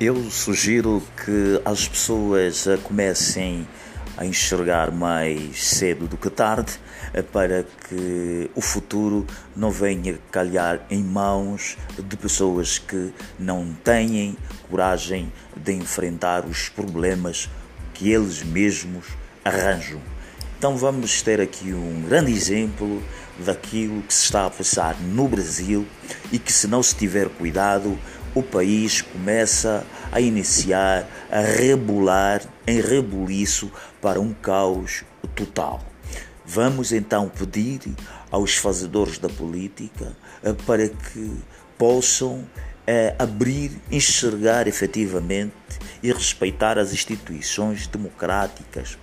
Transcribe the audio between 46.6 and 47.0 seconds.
as